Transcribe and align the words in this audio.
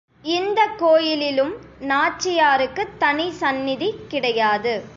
இந்தக் 0.23 0.77
கோயிலிலும் 0.77 1.53
நாச்சியாருக்குத் 1.81 2.97
தனிச் 2.97 3.33
சந்நிதி 3.33 3.95
கிடையாது. 4.07 4.83